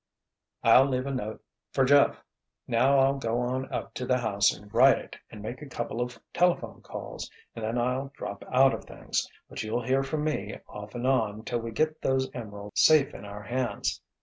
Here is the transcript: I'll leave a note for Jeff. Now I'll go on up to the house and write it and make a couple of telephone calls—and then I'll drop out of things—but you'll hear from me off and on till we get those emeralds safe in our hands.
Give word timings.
I'll 0.63 0.87
leave 0.87 1.05
a 1.05 1.11
note 1.11 1.43
for 1.73 1.85
Jeff. 1.85 2.23
Now 2.67 2.97
I'll 2.97 3.19
go 3.19 3.37
on 3.39 3.71
up 3.71 3.93
to 3.93 4.05
the 4.07 4.17
house 4.17 4.51
and 4.51 4.73
write 4.73 4.97
it 4.97 5.15
and 5.29 5.43
make 5.43 5.61
a 5.61 5.69
couple 5.69 6.01
of 6.01 6.17
telephone 6.33 6.81
calls—and 6.81 7.63
then 7.63 7.77
I'll 7.77 8.11
drop 8.17 8.43
out 8.51 8.73
of 8.73 8.85
things—but 8.85 9.61
you'll 9.61 9.83
hear 9.85 10.01
from 10.01 10.23
me 10.23 10.57
off 10.67 10.95
and 10.95 11.05
on 11.05 11.43
till 11.43 11.59
we 11.59 11.69
get 11.69 12.01
those 12.01 12.31
emeralds 12.33 12.81
safe 12.81 13.13
in 13.13 13.25
our 13.25 13.43
hands. 13.43 14.01